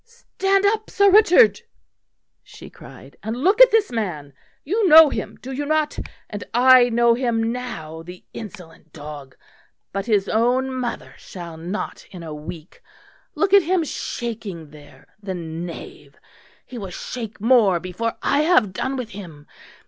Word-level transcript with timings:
"Stand 0.03 0.65
up, 0.65 0.89
Sir 0.89 1.11
Richard," 1.11 1.61
she 2.41 2.71
cried, 2.71 3.17
"and 3.21 3.37
look 3.37 3.61
at 3.61 3.69
this 3.69 3.91
man. 3.91 4.33
You 4.63 4.87
know 4.89 5.09
him, 5.11 5.37
do 5.43 5.51
you 5.51 5.63
not? 5.63 5.99
and 6.27 6.43
I 6.55 6.89
know 6.89 7.13
him 7.13 7.51
now, 7.51 8.01
the 8.01 8.25
insolent 8.33 8.93
dog! 8.93 9.35
But 9.93 10.07
his 10.07 10.27
own 10.27 10.73
mother 10.73 11.13
shall 11.19 11.55
not 11.55 12.07
in 12.09 12.23
a 12.23 12.33
week. 12.33 12.81
Look 13.35 13.53
at 13.53 13.61
him 13.61 13.83
shaking 13.83 14.71
there, 14.71 15.05
the 15.21 15.35
knave; 15.35 16.15
he 16.65 16.79
will 16.79 16.89
shake 16.89 17.39
more 17.39 17.79
before 17.79 18.15
I 18.23 18.39
have 18.39 18.73
done 18.73 18.95
with 18.97 19.09
him. 19.09 19.45